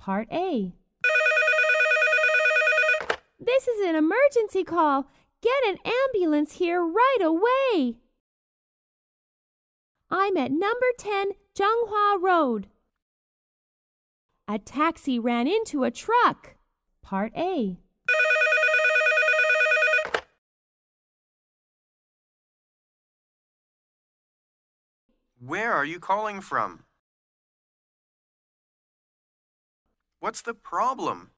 Part 0.00 0.28
A. 0.32 0.72
This 3.38 3.68
is 3.68 3.86
an 3.86 3.96
emergency 3.96 4.64
call. 4.64 5.10
Get 5.42 5.62
an 5.68 5.76
ambulance 5.84 6.54
here 6.54 6.82
right 6.82 7.18
away. 7.20 7.96
I'm 10.10 10.38
at 10.38 10.52
number 10.52 10.86
10 10.96 11.32
Zhong 11.54 11.88
Hua 11.88 12.18
Road. 12.18 12.68
A 14.48 14.58
taxi 14.58 15.18
ran 15.18 15.46
into 15.46 15.84
a 15.84 15.90
truck. 15.90 16.54
Part 17.02 17.32
A. 17.36 17.76
Where 25.38 25.74
are 25.74 25.84
you 25.84 26.00
calling 26.00 26.40
from? 26.40 26.84
What's 30.20 30.42
the 30.42 30.52
problem? 30.52 31.30